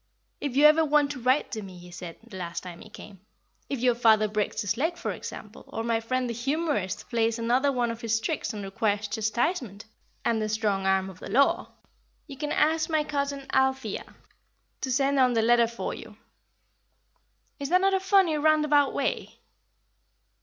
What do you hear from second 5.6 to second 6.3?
or my friend